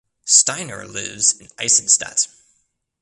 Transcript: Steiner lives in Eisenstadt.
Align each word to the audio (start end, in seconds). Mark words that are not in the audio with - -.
Steiner 0.25 0.87
lives 0.87 1.33
in 1.39 1.47
Eisenstadt. 1.59 2.25